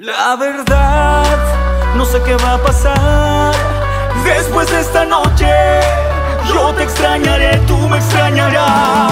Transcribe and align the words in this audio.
La 0.00 0.34
verdad, 0.34 1.26
no 1.94 2.06
sé 2.06 2.22
qué 2.22 2.34
va 2.36 2.54
a 2.54 2.62
pasar 2.62 3.54
después 4.24 4.70
de 4.70 4.80
esta 4.80 5.04
noche. 5.04 5.46
Yo 6.48 6.72
te 6.72 6.84
extrañaré, 6.84 7.58
tú 7.66 7.76
me 7.76 7.98
extrañarás. 7.98 9.09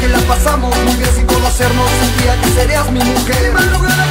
que 0.00 0.08
la 0.08 0.18
pasamos 0.20 0.74
muy 0.84 0.94
bien 0.96 1.10
sin 1.14 1.26
conocernos. 1.26 1.86
Un 1.86 2.22
día 2.22 2.40
que 2.40 2.48
serías 2.48 2.90
mi 2.90 3.00
mujer. 3.00 4.09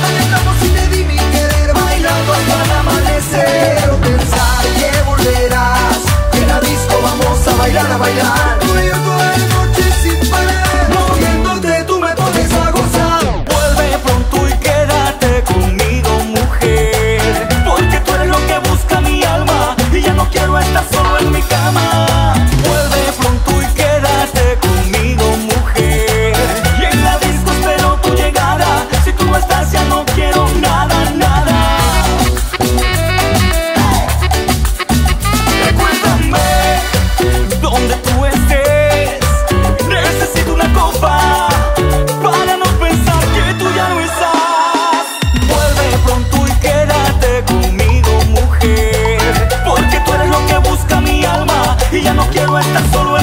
con 46.09 46.23
tú 46.25 46.47
y 46.47 46.51
quédate 46.59 47.43
conmigo, 47.45 48.09
mujer. 48.29 49.19
Porque 49.65 49.99
tú 50.05 50.13
eres 50.13 50.29
lo 50.29 50.45
que 50.47 50.69
busca 50.69 51.01
mi 51.01 51.23
alma 51.23 51.77
y 51.91 52.01
ya 52.01 52.13
no 52.13 52.27
quiero 52.29 52.57
estar 52.57 52.83
solo. 52.91 53.18